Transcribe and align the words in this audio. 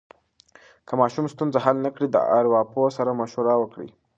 که 0.87 0.93
ماشوم 1.01 1.25
ستونزه 1.33 1.59
حل 1.65 1.77
نه 1.85 1.89
کړي، 1.95 2.07
د 2.11 2.17
ارواپوه 2.37 2.89
سره 2.97 3.11
مشوره 3.21 3.53
وکړئ. 3.57 3.89